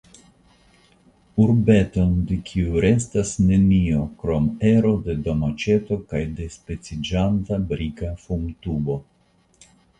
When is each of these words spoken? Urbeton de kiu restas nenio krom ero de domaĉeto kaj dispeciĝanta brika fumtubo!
Urbeton 1.43 2.15
de 2.31 2.37
kiu 2.47 2.79
restas 2.85 3.35
nenio 3.51 4.07
krom 4.25 4.49
ero 4.71 4.95
de 5.09 5.17
domaĉeto 5.29 6.01
kaj 6.15 6.25
dispeciĝanta 6.43 7.63
brika 7.75 8.13
fumtubo! 8.27 9.01